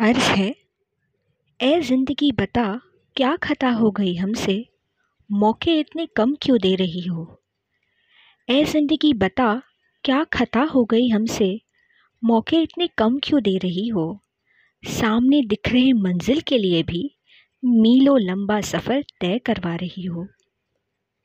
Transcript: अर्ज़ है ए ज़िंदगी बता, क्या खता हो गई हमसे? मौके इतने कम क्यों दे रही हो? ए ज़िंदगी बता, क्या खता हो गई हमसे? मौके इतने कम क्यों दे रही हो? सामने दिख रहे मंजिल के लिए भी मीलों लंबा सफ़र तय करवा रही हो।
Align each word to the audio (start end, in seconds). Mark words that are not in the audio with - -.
अर्ज़ 0.00 0.30
है 0.30 0.54
ए 1.60 1.80
ज़िंदगी 1.80 2.32
बता, 2.32 2.80
क्या 3.16 3.36
खता 3.36 3.70
हो 3.70 3.90
गई 3.90 4.14
हमसे? 4.14 4.66
मौके 5.32 5.80
इतने 5.80 6.06
कम 6.06 6.34
क्यों 6.42 6.58
दे 6.58 6.74
रही 6.74 7.06
हो? 7.06 7.42
ए 8.50 8.64
ज़िंदगी 8.64 9.12
बता, 9.14 9.62
क्या 10.04 10.24
खता 10.24 10.60
हो 10.60 10.84
गई 10.84 11.08
हमसे? 11.08 11.60
मौके 12.24 12.62
इतने 12.62 12.88
कम 12.98 13.18
क्यों 13.18 13.42
दे 13.42 13.58
रही 13.58 13.88
हो? 13.88 14.20
सामने 14.84 15.42
दिख 15.42 15.72
रहे 15.72 15.92
मंजिल 15.92 16.40
के 16.40 16.58
लिए 16.58 16.82
भी 16.82 17.16
मीलों 17.64 18.20
लंबा 18.20 18.60
सफ़र 18.60 19.04
तय 19.20 19.38
करवा 19.38 19.74
रही 19.74 20.04
हो। 20.04 20.26